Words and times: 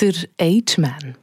Der 0.00 0.14
Age-Man. 0.40 1.16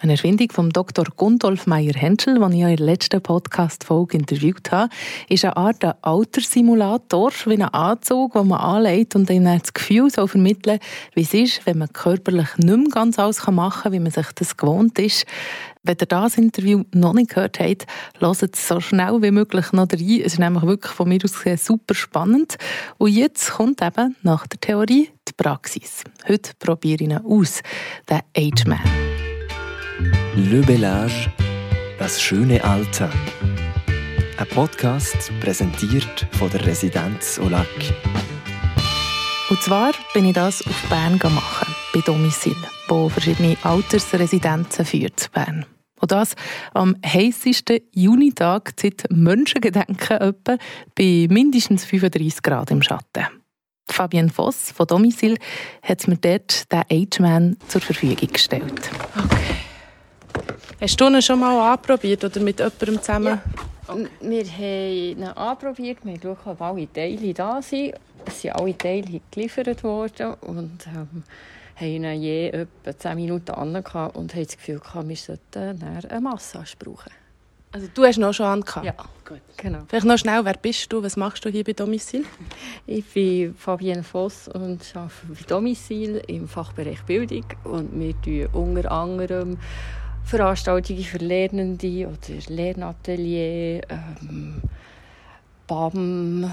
Eine 0.00 0.12
Erfindung 0.12 0.52
von 0.52 0.68
Dr. 0.68 1.06
Gundolf 1.16 1.66
Meyer-Henschel, 1.66 2.38
den 2.38 2.52
ich 2.52 2.60
in 2.60 2.76
der 2.76 2.84
letzten 2.84 3.22
Podcast-Folge 3.22 4.18
interviewt 4.18 4.70
habe, 4.70 4.92
ist 5.30 5.46
eine 5.46 5.56
Art 5.56 5.82
Alterssimulator, 6.02 7.32
wie 7.46 7.54
ein 7.54 7.62
Anzug, 7.62 8.34
den 8.34 8.48
man 8.48 8.60
anlegt 8.60 9.16
und 9.16 9.30
dann 9.30 9.44
das 9.44 9.72
Gefühl 9.72 10.10
so 10.10 10.26
vermitteln 10.26 10.78
wie 11.14 11.22
es 11.22 11.32
ist, 11.32 11.64
wenn 11.64 11.78
man 11.78 11.90
körperlich 11.90 12.58
nicht 12.58 12.76
mehr 12.76 12.90
ganz 12.90 13.18
alles 13.18 13.46
machen 13.46 13.84
kann, 13.84 13.92
wie 13.92 14.00
man 14.00 14.12
sich 14.12 14.26
das 14.34 14.58
gewohnt 14.58 14.98
ist. 14.98 15.24
Wenn 15.82 15.96
ihr 15.98 16.06
das 16.06 16.36
Interview 16.36 16.82
noch 16.92 17.14
nicht 17.14 17.30
gehört 17.30 17.58
habt, 17.58 17.86
hört 18.18 18.54
es 18.54 18.68
so 18.68 18.80
schnell 18.80 19.22
wie 19.22 19.30
möglich 19.30 19.72
noch 19.72 19.90
rein. 19.90 20.20
Es 20.22 20.34
ist 20.34 20.38
nämlich 20.38 20.64
wirklich 20.64 20.92
von 20.92 21.08
mir 21.08 21.20
aus 21.24 21.64
super 21.64 21.94
spannend. 21.94 22.58
Und 22.98 23.10
jetzt 23.10 23.52
kommt 23.52 23.80
eben 23.80 24.16
nach 24.22 24.46
der 24.46 24.60
Theorie 24.60 25.08
Praxis. 25.38 26.02
Heute 26.28 26.50
probiere 26.58 26.96
ich 26.96 27.08
ihn 27.08 27.16
aus, 27.16 27.62
den 28.10 28.20
Age 28.36 28.66
Man. 28.66 28.80
Le 30.34 30.60
Bellage, 30.60 31.32
das 31.98 32.20
schöne 32.20 32.62
Alter. 32.62 33.10
Ein 34.36 34.48
Podcast 34.48 35.32
präsentiert 35.40 36.26
von 36.32 36.50
der 36.50 36.66
Residenz 36.66 37.38
Olac. 37.38 37.66
Und 39.48 39.62
zwar 39.62 39.92
bin 40.12 40.26
ich 40.26 40.34
das 40.34 40.60
auf 40.66 40.82
Bern 40.90 41.18
machen, 41.22 41.74
bei 41.94 42.00
Domicil, 42.00 42.56
wo 42.88 43.08
verschiedene 43.08 43.56
Altersresidenzen 43.62 44.84
führt 44.84 45.30
Bern. 45.32 45.64
Und 46.00 46.12
das 46.12 46.34
am 46.74 46.96
heißesten 47.04 47.80
Junitag 47.92 48.72
seit 48.78 49.04
Menschengedenken 49.10 50.18
etwa 50.18 50.56
bei 50.94 51.26
mindestens 51.30 51.84
35 51.84 52.42
Grad 52.42 52.70
im 52.70 52.82
Schatten. 52.82 53.37
Fabienne 53.92 54.30
Voss 54.30 54.72
von 54.72 54.86
Domicil 54.86 55.38
hat 55.82 56.06
mir 56.08 56.16
dort 56.16 56.70
den 56.72 56.82
Age-Man 56.90 57.56
zur 57.68 57.80
Verfügung 57.80 58.28
gestellt. 58.32 58.90
Okay. 59.16 59.56
Hast 60.80 61.00
du 61.00 61.06
ihn 61.06 61.20
schon 61.22 61.40
mal 61.40 61.72
anprobiert 61.72 62.24
oder 62.24 62.40
mit 62.40 62.60
jemandem 62.60 63.02
zusammen? 63.02 63.26
Ja. 63.26 63.42
Okay. 63.88 64.08
Wir 64.20 64.44
haben 64.44 65.20
ihn 65.20 65.24
anprobiert, 65.24 65.98
wir 66.04 66.18
schauen, 66.22 66.36
ob 66.44 66.60
alle 66.60 66.92
Teile 66.92 67.34
da 67.34 67.60
sind. 67.62 67.94
Es 68.24 68.42
sind 68.42 68.52
alle 68.52 68.76
Teile 68.76 69.20
geliefert 69.30 69.82
worden 69.82 70.34
und 70.42 70.86
ähm, 70.86 71.24
haben 71.74 72.04
ihn 72.04 72.22
je 72.22 72.48
etwa 72.50 72.96
10 72.96 73.16
Minuten 73.16 73.50
an 73.52 73.74
und 73.74 73.94
haben 74.34 74.44
das 74.44 74.56
Gefühl, 74.56 74.80
wir 75.04 75.16
sollten 75.16 75.82
eine 75.82 76.20
Massage 76.20 76.76
brauchen. 76.78 77.12
Also 77.70 77.86
du 77.92 78.04
hast 78.04 78.18
noch 78.18 78.32
schon 78.32 78.46
an? 78.46 78.64
Ja, 78.82 78.94
gut. 79.26 79.40
Genau. 79.58 79.80
Vielleicht 79.88 80.06
noch 80.06 80.16
schnell, 80.16 80.44
wer 80.44 80.54
bist 80.54 80.90
du? 80.92 81.02
Was 81.02 81.16
machst 81.16 81.44
du 81.44 81.50
hier 81.50 81.64
bei 81.64 81.74
Domizil? 81.74 82.24
Ich 82.86 83.04
bin 83.04 83.54
Fabienne 83.54 84.02
Voss 84.02 84.48
und 84.48 84.80
arbeite 84.94 85.12
bei 85.28 85.42
Domizil 85.46 86.22
im 86.28 86.48
Fachbereich 86.48 87.02
Bildung 87.02 87.44
und 87.64 87.90
wir 87.98 88.20
tun 88.22 88.46
unter 88.52 88.90
anderem 88.90 89.58
Veranstaltungen 90.24 91.04
für 91.04 91.18
Lernende 91.18 92.06
oder 92.06 92.38
Lernatelier, 92.48 93.82
ähm, 93.90 94.62
BAM, 95.66 96.50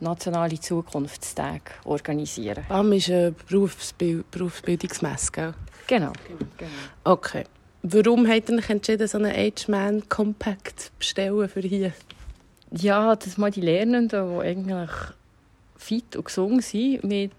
nationale 0.00 0.58
Zukunftstage 0.58 1.72
organisieren. 1.84 2.64
BAM 2.68 2.92
ist 2.92 3.10
eine 3.10 3.32
Berufsbild 3.32 4.28
Berufsbildungsmesse, 4.32 5.32
gell? 5.32 5.54
Genau. 5.86 6.12
genau. 6.56 6.70
Okay. 7.04 7.44
Warum 7.84 8.28
hat 8.28 8.48
er 8.48 8.70
entschieden, 8.70 9.08
so 9.08 9.18
einen 9.18 9.34
Age-Man 9.34 10.08
Compact 10.08 10.92
bestellen 10.98 11.48
für 11.48 11.60
hier? 11.60 11.92
Ja, 12.70 13.16
das 13.16 13.36
mal 13.38 13.50
die 13.50 13.60
Lernenden, 13.60 14.08
die 14.28 14.40
eigentlich 14.40 14.90
fit 15.76 16.16
und 16.16 16.24
gesund 16.24 16.62
sind, 16.62 17.02
mit 17.02 17.32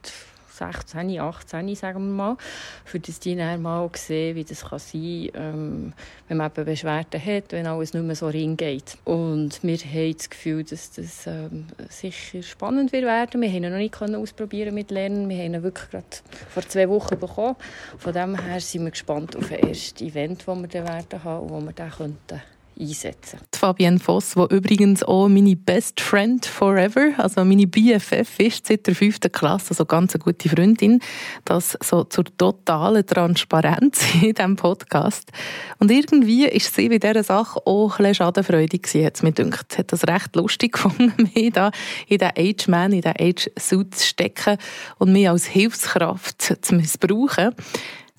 16, 0.58 1.20
18, 1.20 1.76
sagen 1.76 2.08
wir 2.08 2.14
mal, 2.14 2.38
für 2.86 3.00
das 3.00 3.20
die 3.20 3.36
dann 3.36 3.62
mal 3.62 3.90
sehen, 3.96 4.36
wie 4.36 4.44
das 4.44 4.66
kann 4.66 4.80
sein 4.80 5.30
kann, 5.34 5.44
ähm, 5.44 5.94
wenn 6.28 6.38
man 6.38 6.52
eben 6.52 6.66
Beschwerden 6.66 7.23
hat, 7.23 7.52
wenn 7.52 7.68
alles 7.68 7.94
nicht 7.94 8.06
mehr 8.06 8.16
so 8.16 8.28
reingeht. 8.28 8.98
Und 9.06 9.64
wir 9.64 9.78
haben 9.78 10.18
das 10.18 10.30
Gefühl, 10.30 10.64
dass 10.64 10.92
das 10.92 11.27
ähm, 11.27 11.67
sicher 11.89 12.44
spannend 12.44 12.92
wird 12.92 13.05
werden. 13.05 13.42
Wir 13.42 13.50
haben 13.50 13.64
ihn 13.64 13.72
noch 13.72 13.77
nicht 13.77 14.02
ausprobieren 14.16 14.76
mit 14.76 14.92
Lernen. 14.92 15.30
Wir 15.30 15.38
haben 15.38 15.54
ihn 15.54 15.64
wirklich 15.64 15.89
gerade 15.89 16.05
vor 16.50 16.64
zwei 16.64 16.88
Wochen 16.89 17.20
bekommen. 17.20 17.56
Von 17.98 18.14
dem 18.14 18.39
her 18.39 18.60
sind 18.60 18.83
wir 18.83 18.92
gespannt 18.92 19.36
auf 19.36 19.50
das 19.50 19.60
erste 19.60 20.06
Event, 20.06 20.48
das 20.48 20.58
wir 20.58 20.67
dann 20.67 20.88
werden 20.88 21.23
haben 21.23 21.44
und 21.44 21.50
wo 21.50 21.61
wir 21.61 21.73
dann 21.73 21.92
könnten 21.92 22.42
einsetzen. 22.80 23.39
Die 23.54 23.58
Fabienne 23.58 24.00
Voss, 24.00 24.36
die 24.36 24.56
übrigens 24.56 25.04
auch 25.04 25.28
meine 25.28 25.56
Best 25.56 26.02
Friend 26.02 26.45
Forever, 26.45 27.11
also 27.17 27.44
meine 27.45 27.67
BFF 27.67 28.39
ist 28.39 28.67
seit 28.67 28.88
der 28.88 28.95
fünften 28.95 29.32
Klasse, 29.32 29.72
also 29.72 29.86
ganz 29.86 30.16
eine 30.16 30.23
gute 30.23 30.50
Freundin, 30.50 31.00
das 31.45 31.78
so 31.83 32.04
zur 32.04 32.26
totalen 32.38 33.06
Transparenz 33.06 34.04
in 34.22 34.33
diesem 34.33 34.56
Podcast. 34.56 35.32
Und 35.80 35.92
irgendwie 35.92 36.45
ist 36.45 36.73
sie 36.76 36.89
bei 36.89 36.98
dieser 36.98 37.23
Sache 37.23 37.60
auch 37.66 37.92
ein 37.92 37.98
bisschen 37.98 38.16
schadenfreudig 38.16 38.83
gewesen, 38.83 39.06
hat 39.06 39.16
es 39.16 39.23
mir 39.23 39.32
gedacht. 39.32 39.78
Hat 39.78 39.92
das 39.92 40.08
recht 40.08 40.36
lustig 40.36 40.73
gefunden, 40.73 41.30
mich 41.33 41.54
da 41.54 41.72
in 42.08 42.17
den 42.17 42.32
Age-Man, 42.38 42.94
in 42.94 43.02
den 43.02 43.14
Age-Suit 43.20 43.95
zu 43.95 44.06
stecken 44.06 44.58
und 44.98 45.12
mich 45.12 45.30
als 45.30 45.45
Hilfskraft 45.45 46.42
zu 46.42 46.76
missbrauchen. 46.76 47.56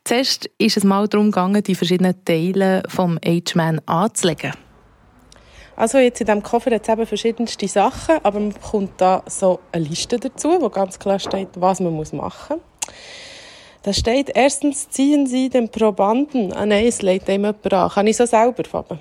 Zuerst 0.04 0.50
ist 0.58 0.76
es 0.76 0.84
mal 0.84 1.08
darum 1.08 1.30
gegangen, 1.30 1.62
die 1.62 1.74
verschiedenen 1.74 2.22
Teile 2.26 2.82
vom 2.88 3.18
Age-Man 3.24 3.80
anzulegen. 3.86 4.52
Also 5.76 5.98
jetzt 5.98 6.20
in 6.20 6.26
diesem 6.26 6.42
Koffer 6.42 6.72
hat 6.74 6.82
es 6.82 6.88
eben 6.88 7.06
verschiedenste 7.06 7.66
Sachen, 7.66 8.16
aber 8.22 8.38
man 8.38 8.52
bekommt 8.52 8.92
da 8.98 9.22
so 9.26 9.60
eine 9.72 9.84
Liste 9.86 10.18
dazu, 10.18 10.60
wo 10.60 10.68
ganz 10.68 10.98
klar 10.98 11.18
steht, 11.18 11.48
was 11.54 11.80
man 11.80 11.96
machen 11.96 12.12
muss. 12.12 12.92
Da 13.82 13.92
steht, 13.92 14.30
erstens 14.34 14.88
ziehen 14.88 15.26
Sie 15.26 15.48
den 15.48 15.70
Probanden... 15.70 16.52
Ah 16.52 16.64
nein, 16.64 16.86
es 16.86 17.02
legt 17.02 17.28
ihm 17.28 17.42
jemand 17.42 17.72
an. 17.72 17.90
Kann 17.90 18.06
ich 18.06 18.16
so 18.16 18.24
selber, 18.24 18.64
Fabian? 18.64 19.00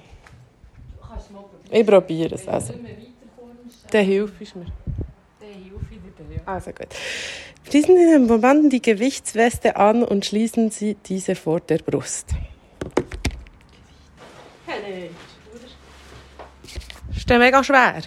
Ich 1.70 1.86
probiere 1.86 2.36
es. 2.36 2.48
Also. 2.48 2.74
Der 3.92 4.02
hilft 4.04 4.56
mir. 4.56 4.66
Also 6.46 6.72
gut. 6.72 6.88
Schließen 7.70 7.98
Sie 7.98 8.06
den 8.06 8.28
Probanden 8.28 8.70
die 8.70 8.82
Gewichtsweste 8.82 9.76
an 9.78 10.04
und 10.04 10.26
schließen 10.26 10.72
Sie 10.72 10.96
diese 10.96 11.36
vor 11.36 11.60
der 11.60 11.78
Brust. 11.78 12.30
Ist 17.16 17.30
der 17.30 17.40
mega 17.40 17.64
schwer? 17.64 18.02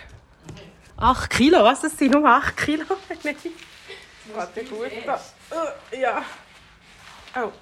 8 0.99 1.31
Kilo? 1.31 1.63
Was? 1.63 1.83
Das 1.83 1.97
sind 1.97 2.13
nur 2.13 2.27
8 2.27 2.57
Kilo? 2.57 2.85
Nein. 3.23 3.37
Warte 4.35 4.65
gut. 4.65 4.91
Uh, 5.51 5.97
ja. 5.97 6.23
Oh. 7.37 7.53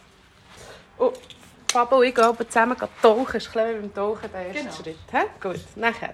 Oh. 0.99 1.12
Papa 1.73 1.97
und 1.97 2.05
ich 2.05 2.15
gehen 2.15 2.37
zusammen 2.49 2.77
tauchen. 3.03 3.27
Das 3.33 3.47
ist 3.47 3.56
ein 3.56 3.81
beim 3.81 3.95
Tauchen 3.95 4.31
der 4.33 4.47
erste 4.47 4.62
genau. 4.62 4.75
Schritt. 4.75 4.99
He? 5.11 5.19
Gut, 5.41 5.61
nachher. 5.77 6.12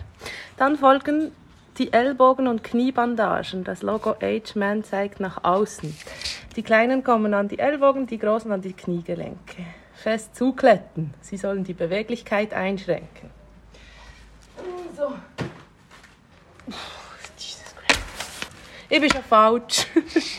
Dann 0.56 0.78
folgen 0.78 1.32
die 1.78 1.92
Ellbogen- 1.92 2.48
und 2.48 2.62
Kniebandagen. 2.64 3.64
Das 3.64 3.82
Logo 3.82 4.16
Age-Man 4.20 4.84
zeigt 4.84 5.20
nach 5.20 5.44
außen. 5.44 5.96
Die 6.56 6.62
kleinen 6.62 7.04
kommen 7.04 7.34
an 7.34 7.48
die 7.48 7.58
Ellbogen, 7.58 8.06
die 8.06 8.18
großen 8.18 8.50
an 8.52 8.60
die 8.60 8.72
Kniegelenke. 8.72 9.64
Fest 9.94 10.34
zukletten. 10.34 11.14
Sie 11.20 11.36
sollen 11.36 11.64
die 11.64 11.74
Beweglichkeit 11.74 12.54
einschränken. 12.54 13.30
So. 14.96 15.12
Ich 18.88 19.00
bin 19.00 19.10
schon 19.10 19.22
falsch. 19.22 19.86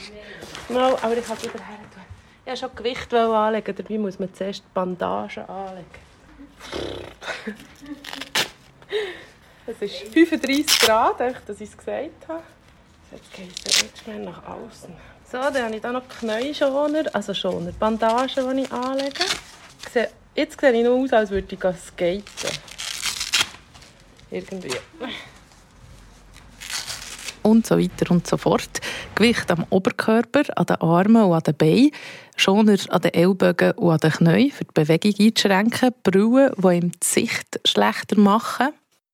no, 0.69 0.97
aber 1.01 1.13
ich 1.13 1.19
es 1.19 1.43
wieder 1.43 1.63
her. 1.63 1.77
Ich 2.43 2.47
wollte 2.47 2.59
schon 2.59 2.75
Gewicht 2.75 3.13
anlegen, 3.13 3.75
dabei 3.75 3.97
muss 3.97 4.19
man 4.19 4.33
zuerst 4.33 4.73
Bandagen 4.73 5.45
anlegen. 5.47 5.85
Es 9.71 9.81
ist 9.81 10.13
35 10.13 10.79
Grad, 10.79 11.19
dass 11.19 11.61
ich 11.61 11.69
es 11.69 11.77
gesagt 11.77 12.27
habe. 12.27 12.43
Jetzt 13.11 13.33
geht 13.33 13.51
es 13.65 13.81
jetzt 13.81 14.03
schnell 14.03 14.19
nach 14.19 14.43
außen. 14.45 14.93
So, 15.31 15.37
dann 15.37 15.63
habe 15.63 15.75
ich 15.75 15.81
hier 15.81 15.91
noch 15.91 16.09
Knieschoner, 16.09 17.03
also 17.13 17.33
Schoner, 17.33 17.71
Bandagen, 17.71 18.57
die 18.57 18.63
ich 18.63 18.71
anlege. 18.71 19.23
Jetzt 20.35 20.59
sehe 20.59 20.71
ich 20.73 20.83
nur 20.83 20.95
aus, 20.95 21.13
als 21.13 21.29
würde 21.29 21.55
ich 21.55 21.59
skaten. 21.59 22.57
Irgendwie. 24.29 24.71
Und 27.43 27.65
so 27.65 27.77
weiter 27.77 28.11
und 28.11 28.27
so 28.27 28.37
fort. 28.37 28.81
Gewicht 29.15 29.49
am 29.51 29.65
Oberkörper, 29.69 30.43
an 30.55 30.65
den 30.65 30.81
Armen 30.81 31.23
und 31.23 31.33
an 31.33 31.43
den 31.43 31.55
Beinen. 31.55 31.91
Schoner 32.35 32.77
an 32.89 33.01
den 33.01 33.13
Ellbogen 33.13 33.71
und 33.73 33.91
an 33.91 33.99
den 33.99 34.11
Knien, 34.11 34.51
für 34.51 34.65
die 34.65 34.71
Bewegung 34.73 35.13
einzuschränken. 35.17 35.93
Brillen, 36.03 36.51
die 36.57 36.77
ihm 36.77 36.91
die 36.91 37.05
Sicht 37.05 37.59
schlechter 37.65 38.19
machen 38.19 38.69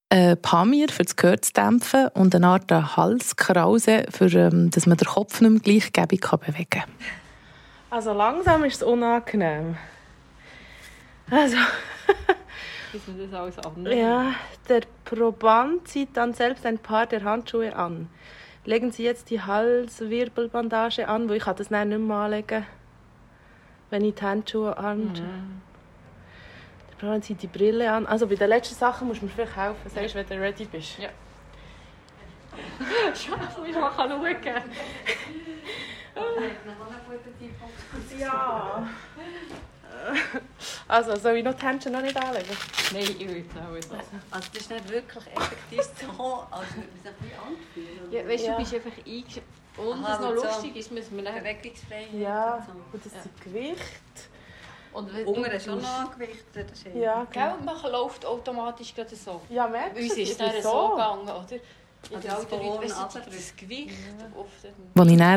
äh, 0.10 0.36
Pamir 0.36 0.90
für 0.90 1.04
das 1.04 1.16
Gehör 1.16 1.42
zu 1.42 1.54
dämpfen 1.54 2.08
und 2.14 2.34
eine 2.36 2.48
Art 2.48 2.72
Halskrause, 2.72 4.06
für, 4.10 4.32
ähm, 4.34 4.70
dass 4.72 4.86
man 4.86 4.98
den 4.98 5.08
Kopf 5.08 5.42
nicht 5.42 5.52
mehr 5.52 5.62
gleichgebig 5.62 6.22
kann 6.22 6.40
bewegen 6.40 6.70
kann. 6.70 6.90
Also 7.90 8.14
langsam 8.14 8.64
ist 8.64 8.78
es 8.78 8.84
unangenehm. 8.84 9.78
Also... 11.30 11.58
Ist 12.94 13.06
mir 13.10 13.28
das 13.28 13.34
alles 13.34 13.60
anders? 13.60 13.94
Ja, 13.94 14.34
der 14.70 14.82
Proband 15.04 15.90
zieht 15.90 16.16
dann 16.16 16.34
selbst 16.34 16.66
ein 16.66 16.80
paar 16.80 17.06
der 17.06 17.22
Handschuhe 17.26 17.76
an. 17.76 18.08
Legen 18.64 18.94
Sie 18.94 19.04
jetzt 19.04 19.30
die 19.30 19.42
Halswirbelbandage 19.42 21.08
an, 21.10 21.28
wo 21.28 21.34
ich 21.34 21.44
das 21.44 21.70
nicht 21.70 21.72
mehr 21.72 22.16
anlegen 22.16 22.66
wenn 23.90 24.04
ich 24.04 24.16
die 24.16 24.24
Handschuhe 24.24 24.78
an. 24.78 25.14
Der 25.14 25.24
Braunen 27.00 27.22
zieht 27.22 27.42
die 27.42 27.48
Brille 27.48 27.92
an. 27.92 28.06
Also 28.08 28.28
bei 28.28 28.36
den 28.36 28.50
letzten 28.50 28.76
Sachen 28.76 29.08
musst 29.08 29.22
du 29.22 29.26
mir 29.26 29.32
vielleicht 29.32 29.56
helfen, 29.56 29.90
sagst, 29.90 30.16
wenn 30.16 30.28
du 30.28 30.40
ready 30.40 30.66
bist. 30.66 30.98
Ja. 30.98 31.10
Schau, 33.14 33.36
ich 33.64 33.74
kann 33.74 34.10
schauen. 34.10 34.36
Ja. 38.20 38.88
Also, 40.88 41.16
soll 41.18 41.38
ich 41.38 41.44
noch 41.44 41.54
die 41.56 41.66
Handschuhe 41.66 41.92
noch 41.92 42.02
nicht 42.02 42.16
anlegen? 42.16 42.56
Nein, 42.94 43.04
ich 43.04 43.20
würde 43.28 43.44
es 43.82 43.90
auch 43.90 43.90
so. 43.90 43.96
Also 44.32 44.50
das 44.54 44.62
ist 44.62 44.70
nicht 44.72 44.90
wirklich 44.90 45.24
effektiv 45.36 45.82
so, 45.82 46.46
als 46.52 46.76
würde 46.76 46.88
man 46.88 47.04
sich 47.04 47.08
ein 47.08 47.16
bisschen 47.20 47.40
anfühlen. 47.46 48.12
Ja, 48.12 48.28
weißt 48.28 48.44
du, 48.44 48.48
Ja. 48.48 48.52
du 48.54 48.58
bist 48.60 48.74
einfach 48.76 48.98
eingesch... 49.06 49.42
Und 49.78 50.04
Aha, 50.04 50.12
was 50.14 50.20
noch 50.20 50.28
aber 50.28 50.38
so 50.38 50.44
lustig 50.46 50.76
ist, 50.78 50.92
müssen 50.92 51.18
wir 51.18 51.24
dann... 51.24 51.36
Bewegungsfrei. 51.36 52.08
Ja. 52.14 52.56
und 52.56 52.94
Und 52.94 53.06
das 53.06 53.14
Ja. 53.14 53.22
Gewicht. 53.44 54.30
Und 54.94 55.14
wenn 55.14 55.26
So. 55.26 55.34
du 55.34 55.40
Unten 55.40 55.52
ist 55.52 55.66
schon 55.66 55.82
noch 55.82 56.12
gewichtet. 56.14 56.70
Das 56.72 56.80
ist 56.80 56.86
Ja, 56.96 57.26
Gell, 57.32 57.54
genau. 57.60 57.74
man 57.82 57.92
läuft 57.92 58.26
automatisch 58.26 58.94
gerade 58.96 59.16
so. 59.16 59.42
Ja, 59.50 59.68
merkst 59.68 59.94
Bei 59.96 60.02
uns 60.02 60.16
du? 60.16 60.22
ist 60.22 60.32
es 60.32 60.38
bin 60.38 60.48
so 60.64 60.90
gegangen, 60.92 61.24
oder? 61.24 61.46
Also 62.14 62.22
du, 62.22 62.22
das. 62.22 62.36
Als 62.36 62.44
ich 62.44 62.50
dann 62.50 62.60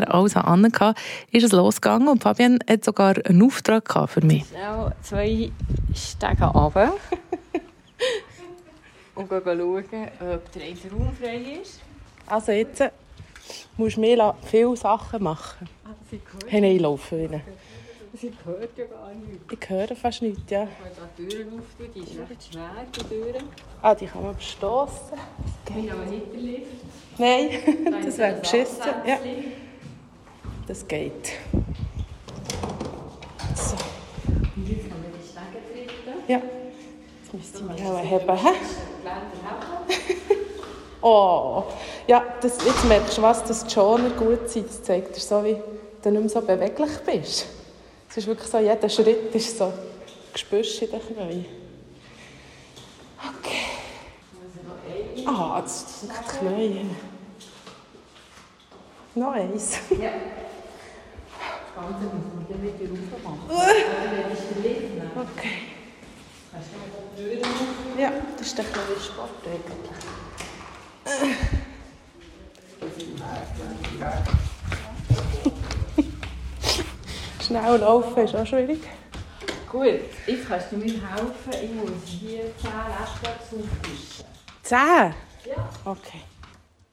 alles 0.05 0.35
an 0.35 0.45
hatte, 0.79 1.01
ist 1.31 1.43
es 1.43 1.51
losgegangen 1.51 2.07
und 2.07 2.23
Fabian 2.23 2.59
hat 2.69 2.85
sogar 2.85 3.15
einen 3.25 3.43
Auftrag 3.43 4.09
für 4.09 4.21
mich. 4.25 4.45
Auch 4.55 4.91
zwei 5.01 5.51
Stege 5.93 6.45
runter. 6.45 6.93
und 9.15 9.29
gehen 9.29 9.41
schauen, 9.43 9.85
ob 10.33 10.51
der 10.53 10.61
eine 10.63 10.91
Raum 10.91 11.11
frei 11.19 11.59
ist. 11.61 11.81
Also 12.27 12.51
jetzt 12.53 12.79
äh, 12.81 12.91
musst 13.77 13.97
du 13.97 14.01
mir 14.01 14.15
la- 14.15 14.35
viele 14.45 14.75
Sachen 14.77 15.23
machen. 15.23 15.67
Ah, 15.85 15.89
Hey, 16.47 16.61
nein, 16.61 16.75
ich 16.75 16.81
laufe 16.81 17.15
rein. 17.17 17.41
Sie 18.13 18.31
gehört 18.31 18.77
ja 18.77 18.85
gar 18.85 19.11
nicht. 19.13 19.39
Ich 19.51 19.69
höre 19.69 19.95
fast 19.95 20.21
nichts, 20.21 20.41
ja. 20.49 20.61
Wenn 20.61 20.67
da 20.95 21.09
die 21.17 21.27
Türen 21.27 21.59
auftun, 21.59 21.87
die 21.95 21.99
ist 21.99 22.19
recht 22.29 22.51
schwer, 22.51 22.69
die 22.95 23.03
Türen. 23.03 23.43
Ah, 23.81 23.95
die 23.95 24.05
kann 24.07 24.23
man 24.23 24.35
bestoßen. 24.35 25.17
Wir 25.73 25.91
haben 25.91 26.09
nicht 26.09 26.33
den 26.33 26.39
Lift. 26.39 26.65
Nein, 27.17 27.49
Da 27.91 27.99
das 28.05 28.17
wäre 28.17 28.39
beschissen. 28.39 28.81
Ja, 29.05 29.17
das 30.67 30.87
geht. 30.87 31.31
So, 33.55 33.75
Und 34.55 34.67
jetzt 34.69 34.83
haben 34.91 35.03
wir 35.03 35.11
die 35.17 35.27
Stege 35.27 35.87
treten. 35.87 36.31
ja. 36.31 36.41
Jetzt 37.23 37.33
müsste 37.33 37.57
ich 37.59 37.63
mich 37.63 37.83
auch 37.83 38.03
heben. 38.03 38.39
Oh, 41.03 41.63
ja, 42.05 42.23
das, 42.41 42.63
jetzt 42.63 42.85
merkst 42.85 43.17
du, 43.17 43.23
was 43.23 43.43
das 43.43 43.65
Schoner 43.73 44.11
gut 44.11 44.47
sind. 44.47 44.67
Das 44.69 44.83
zeigt 44.83 45.15
dir 45.15 45.19
so, 45.19 45.43
wie 45.43 45.55
du 46.03 46.11
nicht 46.11 46.19
mehr 46.21 46.29
so 46.29 46.41
beweglich 46.41 46.91
bist. 47.03 47.47
Es 48.11 48.17
ist 48.17 48.27
wirklich 48.27 48.49
so, 48.49 48.57
jeder 48.57 48.89
Schritt 48.89 49.33
ist 49.33 49.57
so 49.57 49.71
gespürt 50.33 50.81
in 50.81 50.91
den 50.91 50.99
Knien. 50.99 51.45
Okay. 53.17 53.67
Ah, 55.25 55.61
das 55.61 56.01
sind 56.01 56.11
die 56.11 56.37
Knie. 56.37 56.85
Noch 59.15 59.31
eins. 59.31 59.71
Das 59.71 59.79
Ganze 59.89 60.11
müssen 62.03 62.37
wir 62.37 62.45
dann 62.49 62.61
wieder 62.61 62.89
rauf 62.91 63.23
machen. 63.23 63.45
Oder 63.47 63.65
wenn 64.11 64.27
ich 64.33 64.39
den 64.43 64.61
Lift 64.61 64.91
nehme, 64.93 65.11
Okay. 65.15 65.55
Ja, 67.97 68.11
das 68.37 68.47
ist 68.47 68.59
ein 68.59 68.65
bisschen 68.65 69.01
Sport 69.01 69.29
eigentlich. 69.45 69.89
Schnell 77.51 77.79
laufen 77.79 78.23
ist 78.23 78.33
auch 78.35 78.45
schwierig. 78.45 78.79
Gut, 79.69 79.85
jetzt 80.25 80.47
kannst 80.47 80.71
du 80.71 80.77
mir 80.77 80.85
helfen. 80.85 81.51
Ich 81.51 81.73
muss 81.73 81.91
hier 82.05 82.43
10 82.57 82.69
Laptops 82.71 83.53
auftischen. 83.53 84.25
Zehn? 84.63 84.77
Ja. 84.77 85.69
Okay. 85.83 86.21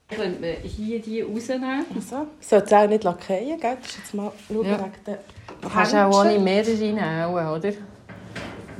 Könnte 0.09 0.41
man 0.41 0.55
hier 0.63 1.01
die 1.01 1.21
rausnehmen? 1.21 1.85
So. 2.01 2.27
Sollte 2.41 2.65
es 2.65 2.73
auch 2.73 2.87
nicht 2.89 3.03
lackieren, 3.05 3.59
gell? 3.59 3.77
Das 3.81 3.89
ist 3.89 3.97
jetzt 3.99 4.13
mal 4.13 4.31
schauen 4.47 4.65
Ja. 4.65 4.79
wegen 4.79 4.91
der 5.05 5.19
Du 5.61 5.69
kannst 5.69 5.95
auch 5.95 6.19
ohne 6.19 6.39
mehrere 6.39 6.71
nehmen, 6.71 7.25
oder? 7.35 7.59
Du 7.59 7.77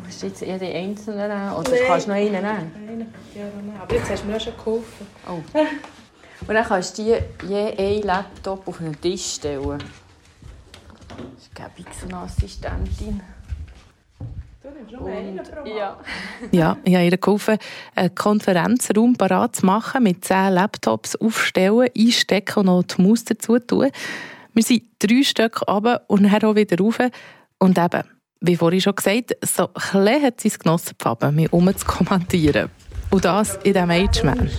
musst 0.04 0.24
jetzt 0.24 0.42
jede 0.42 0.66
einzelne 0.66 1.28
nehmen. 1.30 1.54
Oder 1.54 1.72
Nein. 1.72 1.80
kannst 1.88 2.08
du 2.08 2.12
noch 2.12 2.18
einen 2.18 2.31
nehmen. 2.31 2.46
Einen, 2.46 3.14
ja. 3.36 3.81
Aber 3.81 3.96
jetzt 3.96 4.10
hast 4.10 4.24
du 4.24 4.28
mir 4.28 4.40
schon 4.40 4.58
geholfen. 4.58 5.08
Oh. 5.28 5.40
Und 6.48 6.54
dann 6.54 6.66
kannst 6.66 6.98
du 6.98 7.04
je 7.04 7.22
einen 7.78 8.04
Laptop 8.04 8.68
auf 8.68 8.81
einen 8.81 9.00
Tisch 9.00 9.36
stellen. 9.36 9.64
Das 9.70 9.78
gebe 9.78 9.78
ich 9.78 10.34
so 11.18 11.20
eine 11.20 11.20
Assistentin. 11.20 11.20
Du 11.20 11.24
nimmst 11.26 11.56
noch 11.56 11.58
einen 11.58 11.66
pro 11.66 11.69
Mal. 15.00 15.68
ja. 15.68 15.98
Ja, 16.52 16.78
ich 16.84 16.96
habe 16.96 17.06
ihr 17.06 17.18
geholfen, 17.18 17.58
einen 17.96 18.16
Konferenzraum 18.16 19.16
parat 19.16 19.58
zu 19.58 19.66
machen, 19.66 20.04
mit 20.04 20.26
zehn 20.26 20.54
Laptops 20.54 21.16
aufstellen, 21.16 21.90
einstecken 21.98 22.60
und 22.60 22.66
noch 22.66 22.84
die 22.84 23.02
Maus 23.02 23.24
dazu 23.24 23.60
tun. 23.60 23.90
Wir 24.54 24.64
sind 24.64 24.84
drei 25.00 25.24
Stück 25.24 25.62
runter 25.68 26.02
und 26.08 26.24
dann 26.24 26.44
auch 26.44 26.56
wieder 26.56 26.78
rauf. 26.78 27.00
Und 27.60 27.78
eben, 27.78 28.04
wie 28.42 28.56
vorhin 28.56 28.81
schon 28.81 28.96
gesagt, 28.96 29.38
so 29.46 29.68
klein 29.68 30.24
hat 30.24 30.42
sie 30.42 30.48
es 30.50 30.60
genossen, 30.60 30.96
die 31.00 31.04
Fabian, 31.04 31.36
mich 31.36 31.54
um 31.54 31.76
zu 31.76 31.86
kommentieren. 31.86 32.70
Und 33.12 33.26
das 33.26 33.56
in 33.64 33.74
diesem 33.74 33.90
Age-Man. 33.90 34.50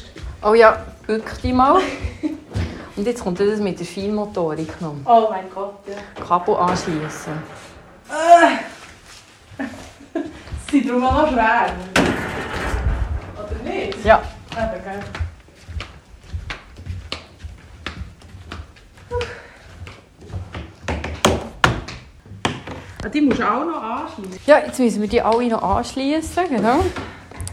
Oh 0.43 0.55
ja, 0.55 0.87
wirklich 1.07 1.53
mal. 1.53 1.81
Und 3.01 3.07
jetzt 3.07 3.25
kommt 3.25 3.41
das 3.41 3.59
mit 3.61 3.79
der 3.81 3.87
Feinmotorik 3.87 4.79
noch. 4.79 4.95
Oh 5.07 5.29
mein 5.31 5.47
Gott, 5.55 5.73
ja. 5.87 6.23
Kabel 6.23 6.55
anschließen. 6.55 7.33
Sie 10.71 10.71
sind 10.81 10.91
darum 10.91 11.05
auch 11.05 11.23
noch 11.23 11.33
schwer. 11.33 11.73
Oder 13.39 13.71
nicht? 13.73 14.05
Ja. 14.05 14.21
Eben, 14.53 14.85
gell? 14.85 15.01
Ah, 23.03 23.09
Die 23.09 23.21
musst 23.23 23.41
du 23.41 23.51
auch 23.51 23.65
noch 23.65 23.83
anschließen. 23.83 24.41
Ja, 24.45 24.59
jetzt 24.59 24.79
müssen 24.79 25.01
wir 25.01 25.09
die 25.09 25.23
alle 25.23 25.49
noch 25.49 25.63
anschließen, 25.63 26.51
genau. 26.51 26.85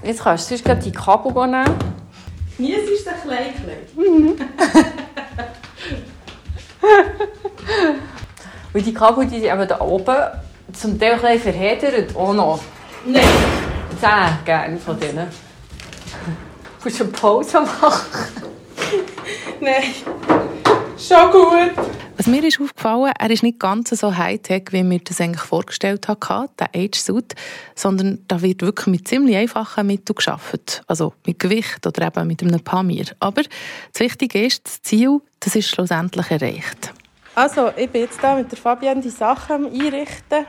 Jetzt 0.04 0.24
kannst 0.24 0.52
du 0.52 0.58
sonst 0.58 0.86
die 0.86 0.92
Kabel 0.92 1.32
nehmen. 1.48 1.74
Nie 2.58 2.74
ist 2.74 2.90
es 3.08 3.22
klein, 3.24 3.54
klein. 3.64 4.97
Und 8.78 8.86
die 8.86 8.94
Kabel 8.94 9.26
die 9.26 9.40
sind 9.40 9.52
eben 9.52 9.68
da 9.68 9.82
oben 9.82 10.16
zum 10.72 11.00
Teil 11.00 11.14
ein 11.14 11.22
bisschen 11.22 11.42
verheddert 11.42 12.16
auch 12.16 12.32
noch. 12.32 12.60
Nein. 13.08 13.24
Zehn 14.00 14.46
gerne 14.46 14.78
von 14.78 15.00
denen. 15.00 15.28
Du 16.84 16.90
musst 16.90 17.02
eine 17.02 17.10
Pause 17.10 17.60
machen. 17.62 18.46
Nein. 19.60 19.84
Schon 20.96 21.32
gut. 21.32 21.86
Was 22.18 22.28
mir 22.28 22.44
ist 22.44 22.62
aufgefallen, 22.62 23.12
er 23.18 23.30
ist 23.32 23.42
nicht 23.42 23.60
ganz 23.60 23.90
so 23.90 24.16
high-tech, 24.16 24.66
wie 24.70 24.84
mir 24.84 25.00
das 25.00 25.20
eigentlich 25.20 25.42
vorgestellt 25.42 26.08
hatte, 26.08 26.50
der 26.60 26.70
Age-Suit, 26.76 27.34
sondern 27.76 28.20
da 28.28 28.42
wird 28.44 28.62
wirklich 28.62 28.88
mit 28.88 29.08
ziemlich 29.08 29.36
einfachen 29.36 29.88
Mitteln 29.88 30.16
geschaffen. 30.16 30.62
Also 30.86 31.14
mit 31.26 31.40
Gewicht 31.40 31.86
oder 31.86 32.08
eben 32.08 32.28
mit 32.28 32.44
einem 32.44 32.62
Pamir. 32.62 33.08
Aber 33.20 33.42
das 33.42 34.00
Wichtige 34.00 34.46
ist, 34.46 34.66
das 34.66 34.84
Ziel, 34.84 35.20
das 35.40 35.56
ist 35.56 35.68
schlussendlich 35.68 36.30
erreicht. 36.30 36.94
Also, 37.38 37.72
ich 37.78 37.88
bin 37.92 38.02
jetzt 38.02 38.18
da 38.20 38.34
mit 38.34 38.52
der 38.52 38.58
Fabienne 38.58 39.00
die 39.00 39.12
Sachen 39.12 39.68
einrichten 39.68 40.48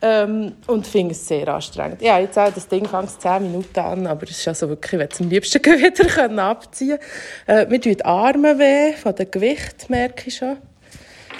ähm, 0.00 0.54
und 0.66 0.86
finde 0.86 1.12
es 1.12 1.28
sehr 1.28 1.46
anstrengend. 1.46 2.00
Ja, 2.00 2.18
jetzt 2.18 2.38
auch 2.38 2.50
das 2.50 2.66
Ding 2.68 2.88
fängt 2.88 3.20
10 3.20 3.42
Minuten 3.42 3.78
an, 3.80 4.06
aber 4.06 4.22
es 4.22 4.30
ist 4.30 4.48
also 4.48 4.70
wirklich, 4.70 4.94
ich 4.94 4.98
würde 4.98 5.12
es 5.12 5.20
am 5.20 5.28
liebsten 5.28 5.62
wieder 5.62 6.04
können 6.06 6.38
abziehen 6.38 6.98
äh, 7.46 7.66
Mir 7.66 7.82
tun 7.82 7.96
die 7.96 8.02
Arme 8.02 8.58
weh, 8.58 8.94
von 8.94 9.14
dem 9.14 9.30
Gewicht 9.30 9.90
merke 9.90 10.28
ich 10.28 10.38
schon. 10.38 10.56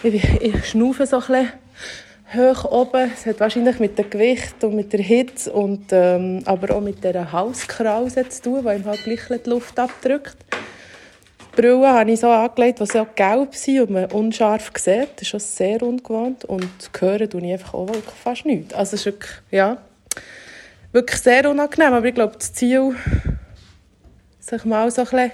Ich, 0.02 0.42
ich 0.42 0.66
schnaufe 0.66 1.06
so 1.06 1.22
ein 1.26 1.48
hoch 2.36 2.70
oben. 2.70 3.10
Es 3.14 3.24
hat 3.24 3.40
wahrscheinlich 3.40 3.78
mit 3.78 3.98
dem 3.98 4.10
Gewicht 4.10 4.62
und 4.62 4.74
mit 4.74 4.92
der 4.92 5.00
Hitze 5.00 5.54
und 5.54 5.86
ähm, 5.92 6.42
aber 6.44 6.76
auch 6.76 6.82
mit 6.82 7.02
dieser 7.02 7.32
Halskrause 7.32 8.28
zu 8.28 8.42
tun, 8.42 8.66
die 8.66 8.74
ihm 8.74 8.84
halt 8.84 9.04
gleich 9.04 9.42
die 9.42 9.48
Luft 9.48 9.78
abdrückt. 9.78 10.36
Die 11.52 11.60
Brille 11.60 11.88
habe 11.88 12.10
ich 12.10 12.20
so 12.20 12.28
angelegt, 12.28 12.80
sie 12.92 13.00
auch 13.00 13.14
gelb 13.14 13.54
sind 13.54 13.80
und 13.80 13.90
man 13.90 14.04
unscharf 14.12 14.70
sieht. 14.76 15.08
Das 15.16 15.22
ist 15.22 15.28
schon 15.28 15.40
sehr 15.40 15.82
ungewohnt. 15.82 16.44
Und 16.44 16.92
hören 17.00 17.28
tue 17.28 17.44
ich 17.44 17.52
einfach 17.52 17.74
auch 17.74 17.88
fast 18.22 18.46
nichts. 18.46 18.72
Also 18.72 18.94
es 18.94 19.00
ist 19.00 19.06
wirklich, 19.06 19.32
ja, 19.50 19.78
wirklich 20.92 21.20
sehr 21.20 21.50
unangenehm. 21.50 21.92
Aber 21.92 22.06
ich 22.06 22.14
glaube, 22.14 22.34
das 22.38 22.52
Ziel, 22.52 22.94
sich 24.38 24.64
mal 24.64 24.90
so 24.90 25.02
ein 25.02 25.04
bisschen 25.06 25.30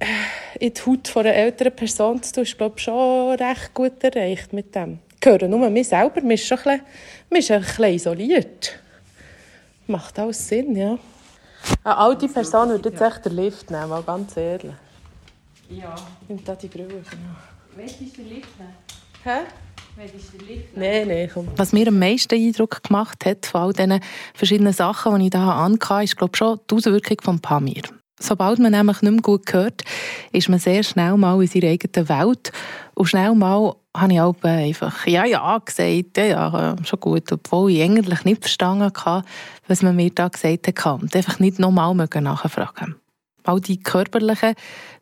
äh, 0.00 0.66
in 0.66 0.74
die 0.74 0.80
Haut 0.80 1.16
einer 1.16 1.34
älteren 1.34 1.74
Person 1.74 2.22
zu 2.22 2.32
tun, 2.32 2.42
ist 2.44 2.56
glaube 2.56 2.74
ich, 2.76 2.84
schon 2.84 3.34
recht 3.34 3.74
gut 3.74 4.02
erreicht 4.02 4.52
mit 4.52 4.74
dem. 4.74 4.98
Ich 5.20 5.28
höre 5.28 5.48
nur 5.48 5.68
mich 5.68 5.88
selber, 5.88 6.20
man 6.22 6.30
ist 6.30 6.46
schon 6.46 6.58
ein 6.58 6.64
bisschen, 6.64 6.82
man 7.28 7.38
ist 7.38 7.50
ein 7.50 7.60
bisschen 7.60 7.94
isoliert. 7.94 8.78
Macht 9.86 10.18
alles 10.18 10.48
Sinn, 10.48 10.76
ja. 10.76 10.98
Eine 11.84 11.96
alte 11.96 12.28
Person 12.28 12.68
würde 12.68 12.90
jetzt 12.90 13.00
echt 13.00 13.24
den 13.24 13.36
Lift 13.36 13.70
nehmen, 13.70 13.88
mal 13.88 14.02
ganz 14.02 14.36
ehrlich. 14.36 14.72
Ja. 15.68 15.94
Nimmt 16.28 16.46
da 16.48 16.54
die 16.54 16.68
Brille, 16.68 16.88
genau. 16.88 17.36
Weißt 17.76 18.00
du, 18.00 18.04
ist 18.04 18.16
der 18.16 18.24
Lift? 18.24 18.48
Hä? 19.24 19.40
Nein, 20.74 21.08
nein, 21.08 21.30
komm. 21.32 21.48
Was 21.56 21.72
mir 21.72 21.88
am 21.88 21.98
meisten 21.98 22.34
Eindruck 22.34 22.82
gemacht 22.82 23.24
hat 23.26 23.44
von 23.46 23.60
all 23.60 23.72
diesen 23.72 24.00
verschiedenen 24.34 24.72
Sachen, 24.72 25.18
die 25.20 25.26
ich 25.26 25.32
hier 25.32 25.56
hatte, 25.56 26.04
ist 26.04 26.16
glaube 26.16 26.32
ich, 26.34 26.38
schon 26.38 26.60
die 26.70 26.74
Auswirkung 26.74 27.16
von 27.22 27.40
Pamir. 27.40 27.82
Sobald 28.22 28.58
man 28.58 28.72
nämlich 28.72 29.00
nicht 29.00 29.12
mehr 29.12 29.22
gut 29.22 29.52
hört, 29.52 29.82
ist 30.30 30.48
man 30.48 30.58
sehr 30.58 30.82
schnell 30.82 31.16
mal 31.16 31.40
in 31.40 31.48
seiner 31.48 31.68
eigenen 31.68 32.08
Welt. 32.08 32.52
Und 32.94 33.06
schnell 33.06 33.34
mal 33.34 33.74
habe 33.96 34.12
ich 34.12 34.20
auch 34.20 34.36
einfach 34.42 35.06
«Ja, 35.06 35.24
ja» 35.24 35.58
gesagt, 35.58 36.16
«Ja, 36.18 36.24
ja, 36.24 36.76
schon 36.84 37.00
gut», 37.00 37.32
obwohl 37.32 37.70
ich 37.70 37.82
eigentlich 37.82 38.24
nicht 38.24 38.42
verstanden 38.42 38.92
habe, 39.04 39.26
was 39.68 39.82
man 39.82 39.96
mir 39.96 40.10
da 40.10 40.28
gesagt 40.28 40.66
hat. 40.66 41.02
Und 41.02 41.16
einfach 41.16 41.38
nicht 41.40 41.58
nochmal 41.58 41.94
nachfragen 41.94 42.96
All 43.44 43.60
die 43.60 43.82
körperlichen 43.82 44.54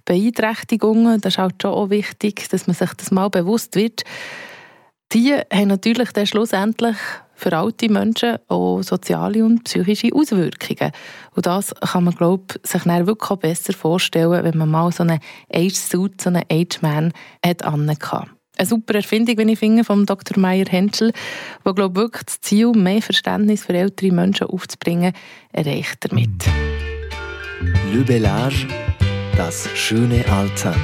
Beeinträchtigungen, 0.05 1.21
das 1.21 1.35
ist 1.35 1.39
halt 1.39 1.61
schon 1.61 1.73
auch 1.73 1.91
wichtig, 1.91 2.49
dass 2.49 2.67
man 2.67 2.75
sich 2.75 2.95
das 2.95 3.11
mal 3.11 3.29
bewusst 3.29 3.75
wird. 3.75 4.05
Die 5.13 5.35
haben 5.35 5.69
natürlich 5.69 6.13
dann 6.13 6.27
schlussendlich 6.27 6.97
für 7.39 7.57
alte 7.57 7.89
Menschen 7.89 8.37
auch 8.49 8.83
soziale 8.83 9.45
und 9.45 9.63
psychische 9.63 10.13
Auswirkungen. 10.13 10.91
Und 11.35 11.47
das 11.47 11.73
kann 11.75 12.05
man, 12.05 12.15
glaube 12.15 12.43
ich, 12.51 12.69
sich 12.69 12.83
dann 12.83 13.07
wirklich 13.07 13.31
auch 13.31 13.37
besser 13.37 13.73
vorstellen, 13.73 14.45
wenn 14.45 14.59
man 14.59 14.69
mal 14.69 14.91
so 14.91 15.05
einen 15.05 15.21
Age-Suit, 15.55 16.21
so 16.21 16.31
einen 16.31 16.43
Age-Man 16.51 17.13
hat 17.47 17.65
Eine 18.57 18.67
super 18.67 18.97
Erfindung, 18.97 19.39
wenn 19.39 19.49
ich 19.49 19.61
finde, 19.61 19.85
von 19.85 20.05
Dr. 20.05 20.37
Meyer 20.37 20.67
Henschel, 20.69 21.13
der, 21.65 21.75
glaube 21.75 22.01
ich, 22.01 22.03
wirklich 22.03 22.25
das 22.25 22.41
Ziel, 22.41 22.73
mehr 22.73 23.01
Verständnis 23.01 23.65
für 23.65 23.75
ältere 23.75 24.11
Menschen 24.11 24.49
aufzubringen, 24.49 25.13
erreicht 25.53 25.99
damit. 26.01 26.45
Le 27.93 28.03
Bellage, 28.03 28.67
das 29.37 29.69
schöne 29.77 30.25
Alter. 30.29 30.75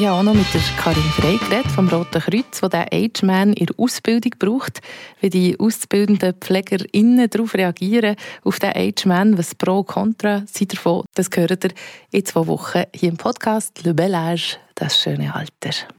Ich 0.00 0.06
habe 0.06 0.18
auch 0.18 0.22
noch 0.22 0.32
mit 0.32 0.46
Karin 0.82 1.02
Frey 1.02 1.36
geredet, 1.36 1.70
vom 1.72 1.86
Roten 1.88 2.22
Kreuz, 2.22 2.62
der 2.62 2.88
Age-Man 2.90 3.52
in 3.52 3.66
der 3.66 3.78
Ausbildung 3.78 4.32
braucht, 4.38 4.80
wie 5.20 5.28
die 5.28 5.60
auszubildenden 5.60 6.32
PflegerInnen 6.40 7.28
darauf 7.28 7.52
reagieren, 7.52 8.16
auf 8.42 8.58
den 8.58 8.72
Age-Man, 8.74 9.36
was 9.36 9.54
Pro 9.54 9.80
und 9.80 9.88
Contra 9.88 10.42
sind 10.46 10.72
davon. 10.72 11.04
Das 11.14 11.28
gehört 11.28 11.64
ihr 11.64 11.72
in 12.12 12.24
zwei 12.24 12.46
Wochen 12.46 12.84
hier 12.94 13.10
im 13.10 13.18
Podcast 13.18 13.84
«Le 13.84 13.92
Bel 13.92 14.14
Âge», 14.14 14.56
das 14.74 14.98
schöne 15.02 15.34
Alter. 15.34 15.86